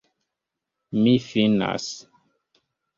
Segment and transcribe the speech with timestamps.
[1.01, 1.89] Mi finas.